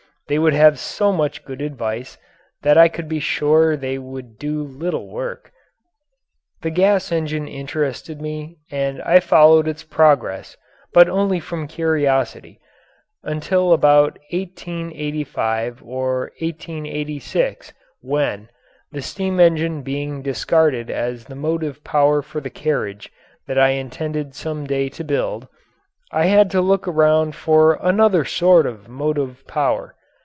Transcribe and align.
They 0.27 0.39
would 0.39 0.53
have 0.53 0.79
so 0.79 1.11
much 1.11 1.43
good 1.43 1.59
advice 1.61 2.17
that 2.61 2.77
I 2.77 2.87
could 2.87 3.09
be 3.09 3.19
sure 3.19 3.75
they 3.75 3.97
would 3.97 4.39
do 4.39 4.63
little 4.63 5.09
work. 5.09 5.51
The 6.61 6.69
gas 6.69 7.11
engine 7.11 7.49
interested 7.49 8.21
me 8.21 8.55
and 8.71 9.01
I 9.01 9.19
followed 9.19 9.67
its 9.67 9.83
progress, 9.83 10.55
but 10.93 11.09
only 11.09 11.41
from 11.41 11.67
curiosity, 11.67 12.61
until 13.23 13.73
about 13.73 14.19
1885 14.31 15.83
or 15.83 16.31
1886 16.39 17.73
when, 17.99 18.47
the 18.89 19.01
steam 19.01 19.37
engine 19.37 19.81
being 19.81 20.21
discarded 20.21 20.89
as 20.89 21.25
the 21.25 21.35
motive 21.35 21.83
power 21.83 22.21
for 22.21 22.39
the 22.39 22.49
carriage 22.49 23.11
that 23.47 23.57
I 23.59 23.71
intended 23.71 24.33
some 24.33 24.65
day 24.65 24.87
to 24.91 25.03
build, 25.03 25.49
I 26.13 26.27
had 26.27 26.49
to 26.51 26.61
look 26.61 26.87
around 26.87 27.35
for 27.35 27.77
another 27.81 28.23
sort 28.23 28.65
of 28.65 28.87
motive 28.87 29.45
power. 29.45 29.93